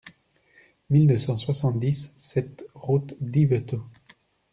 mille 0.89 1.05
deux 1.05 1.19
cent 1.19 1.37
soixante-dix-sept 1.37 2.65
route 2.73 3.13
d'Yvetot 3.21 3.83